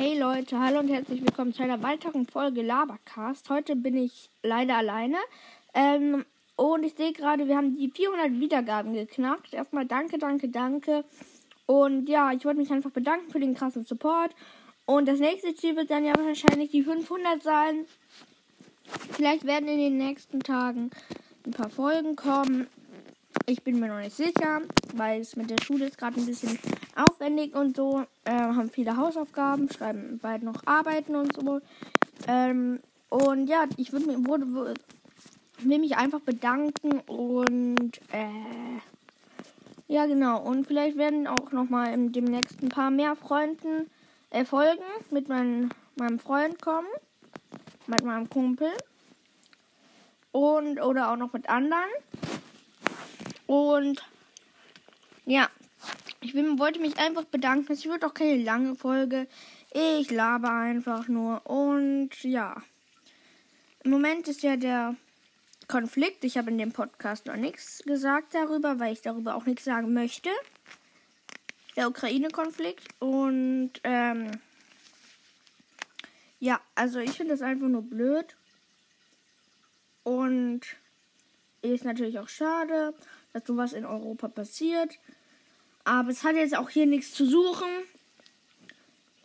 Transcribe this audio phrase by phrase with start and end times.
[0.00, 3.50] Hey Leute, hallo und herzlich willkommen zu einer weiteren Folge Labercast.
[3.50, 5.16] Heute bin ich leider alleine.
[5.74, 6.24] Ähm,
[6.54, 9.52] und ich sehe gerade, wir haben die 400 Wiedergaben geknackt.
[9.52, 11.04] Erstmal danke, danke, danke.
[11.66, 14.30] Und ja, ich wollte mich einfach bedanken für den krassen Support.
[14.86, 17.84] Und das nächste Ziel wird dann ja wahrscheinlich die 500 sein.
[19.10, 20.92] Vielleicht werden in den nächsten Tagen
[21.44, 22.68] ein paar Folgen kommen.
[23.48, 24.60] Ich bin mir noch nicht sicher,
[24.94, 26.58] weil es mit der Schule ist gerade ein bisschen
[26.94, 28.04] aufwendig und so.
[28.26, 31.62] Äh, haben viele Hausaufgaben, schreiben bald noch Arbeiten und so.
[32.26, 34.74] Ähm, und ja, ich würde mich, würde, würde,
[35.60, 38.82] will mich einfach bedanken und äh,
[39.86, 40.42] ja genau.
[40.42, 43.88] Und vielleicht werden auch noch mal demnächst ein paar mehr Freunden
[44.28, 46.88] äh, Folgen mit mein, meinem Freund kommen,
[47.86, 48.68] mit meinem Kumpel
[50.32, 51.88] und oder auch noch mit anderen.
[53.48, 54.04] Und
[55.24, 55.48] ja,
[56.20, 57.72] ich will, wollte mich einfach bedanken.
[57.72, 59.26] Es wird auch keine lange Folge.
[59.72, 61.46] Ich laber einfach nur.
[61.46, 62.62] Und ja.
[63.84, 64.96] Im Moment ist ja der
[65.66, 66.24] Konflikt.
[66.24, 69.94] Ich habe in dem Podcast noch nichts gesagt darüber, weil ich darüber auch nichts sagen
[69.94, 70.28] möchte.
[71.74, 72.86] Der Ukraine-Konflikt.
[72.98, 74.30] Und ähm,
[76.38, 78.36] ja, also ich finde das einfach nur blöd.
[80.02, 80.60] Und
[81.62, 82.92] ist natürlich auch schade
[83.32, 84.98] dass sowas in Europa passiert.
[85.84, 87.68] Aber es hat jetzt auch hier nichts zu suchen.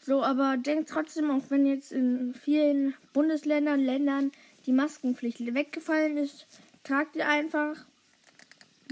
[0.00, 4.32] So, aber denkt trotzdem, auch wenn jetzt in vielen Bundesländern, Ländern
[4.66, 6.46] die Maskenpflicht weggefallen ist,
[6.82, 7.76] tragt ihr einfach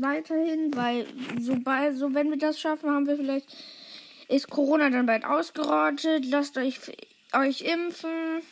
[0.00, 1.06] weiterhin, weil
[1.40, 3.56] sobald, so wenn wir das schaffen, haben wir vielleicht,
[4.28, 6.24] ist Corona dann bald ausgerottet.
[6.26, 6.78] Lasst euch,
[7.32, 8.42] euch impfen.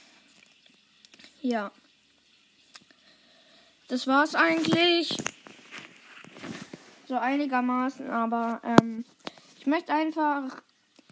[1.40, 1.70] Ja.
[3.86, 5.16] Das war's eigentlich
[7.08, 9.04] so einigermaßen, aber ähm,
[9.58, 10.62] ich möchte einfach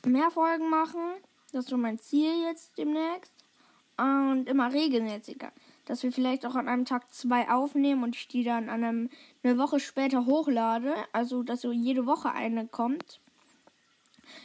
[0.05, 1.01] mehr Folgen machen.
[1.53, 3.33] Das ist so mein Ziel jetzt demnächst.
[3.97, 5.51] Und immer regelmäßiger.
[5.87, 9.11] Dass wir vielleicht auch an einem Tag zwei aufnehmen und ich die dann an einem,
[9.43, 10.95] eine Woche später hochlade.
[11.13, 13.21] Also, dass so jede Woche eine kommt.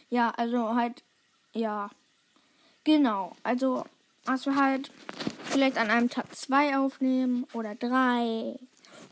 [0.10, 1.04] Ja, also halt,
[1.54, 1.90] ja.
[2.86, 3.34] Genau.
[3.44, 3.84] Also,
[4.24, 4.90] dass wir halt
[5.44, 8.58] vielleicht an einem Tag zwei aufnehmen oder drei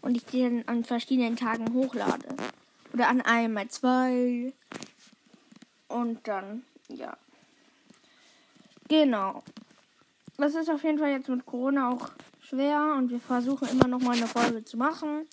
[0.01, 2.27] und ich dann an verschiedenen Tagen hochlade.
[2.93, 4.53] Oder an einem mal zwei.
[5.87, 7.17] Und dann, ja.
[8.87, 9.43] Genau.
[10.37, 12.09] Das ist auf jeden Fall jetzt mit Corona auch
[12.41, 15.27] schwer und wir versuchen immer noch mal eine Folge zu machen.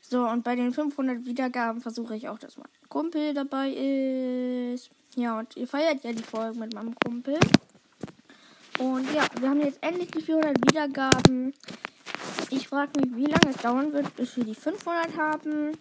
[0.00, 4.90] So, und bei den 500 Wiedergaben versuche ich auch, dass mein Kumpel dabei ist.
[5.16, 7.38] Ja, und ihr feiert ja die Folge mit meinem Kumpel.
[8.78, 11.54] Und ja, wir haben jetzt endlich die 400 Wiedergaben.
[12.50, 15.76] Ich frage mich, wie lange es dauern wird, bis wir die 500 haben.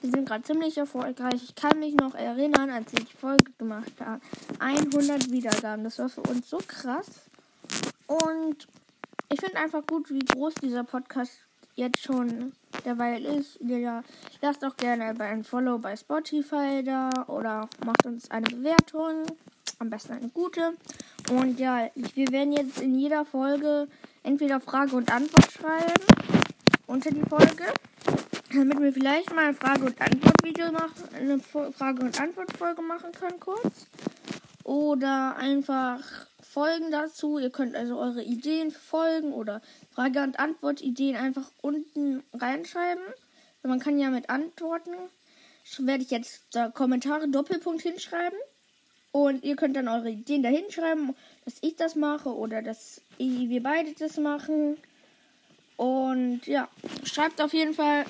[0.00, 1.42] Wir sind gerade ziemlich erfolgreich.
[1.42, 4.20] Ich kann mich noch erinnern, als ich die Folge gemacht habe.
[4.58, 5.84] 100 Wiedergaben.
[5.84, 7.06] Das war für uns so krass.
[8.06, 8.66] Und
[9.28, 11.32] ich finde einfach gut, wie groß dieser Podcast
[11.74, 12.52] jetzt schon
[12.84, 13.58] derweil ist.
[13.60, 14.02] Ja,
[14.40, 19.24] lasst auch gerne bei Follow bei Spotify da oder macht uns eine Bewertung.
[19.80, 20.74] Am besten eine gute.
[21.30, 23.88] Und ja, wir werden jetzt in jeder Folge
[24.22, 26.04] entweder Frage und Antwort schreiben
[26.86, 27.64] unter die Folge,
[28.52, 32.82] damit wir vielleicht mal ein Frage und Antwort Video machen, eine Frage und Antwort Folge
[32.82, 33.86] machen können kurz
[34.64, 37.38] oder einfach Folgen dazu.
[37.38, 39.62] Ihr könnt also eure Ideen folgen oder
[39.94, 43.04] Frage und Antwort Ideen einfach unten reinschreiben.
[43.62, 44.92] Man kann ja mit Antworten
[45.78, 48.38] werde ich jetzt da Kommentare Doppelpunkt hinschreiben
[49.12, 53.62] und ihr könnt dann eure Ideen da hinschreiben, dass ich das mache oder dass wir
[53.62, 54.76] beide das machen.
[55.76, 56.68] Und ja,
[57.04, 58.04] schreibt auf jeden Fall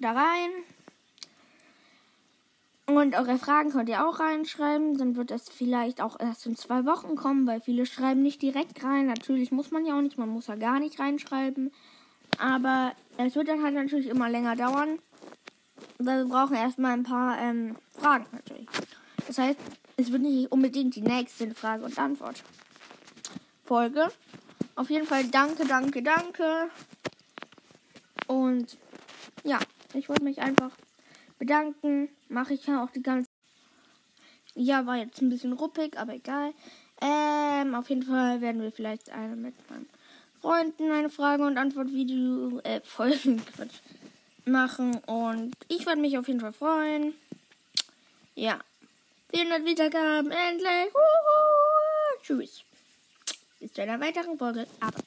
[0.00, 0.50] da rein.
[2.86, 4.96] Und eure Fragen könnt ihr auch reinschreiben.
[4.96, 8.82] Dann wird es vielleicht auch erst in zwei Wochen kommen, weil viele schreiben nicht direkt
[8.82, 9.06] rein.
[9.06, 11.70] Natürlich muss man ja auch nicht, man muss ja gar nicht reinschreiben.
[12.38, 14.98] Aber es wird dann halt natürlich immer länger dauern.
[15.98, 18.66] Weil wir brauchen erstmal ein paar ähm, Fragen natürlich.
[19.28, 19.58] Das heißt,
[19.98, 22.42] es wird nicht unbedingt die nächste Frage und Antwort
[23.62, 24.08] Folge.
[24.74, 26.70] Auf jeden Fall danke, danke, danke.
[28.26, 28.78] Und
[29.44, 29.58] ja,
[29.92, 30.70] ich wollte mich einfach
[31.38, 32.08] bedanken.
[32.30, 33.28] Mache ich ja auch die ganze.
[34.54, 36.54] Ja, war jetzt ein bisschen ruppig, aber egal.
[37.02, 39.90] Ähm, auf jeden Fall werden wir vielleicht eine mit meinen
[40.40, 43.42] Freunden eine Frage- und Antwort-Video, äh, Folgen
[44.46, 44.94] machen.
[45.04, 47.12] Und ich würde mich auf jeden Fall freuen.
[48.34, 48.58] Ja.
[49.30, 50.94] 400 Wiedergaben, endlich.
[50.94, 52.22] Uhu.
[52.22, 52.62] Tschüss.
[53.60, 54.66] Bis zu einer weiteren Folge.
[54.80, 54.98] Aber